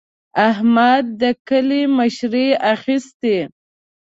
احمد 0.49 1.05
د 1.21 1.23
کلي 1.47 1.81
مشري 1.97 2.47
اخېستې. 2.73 3.37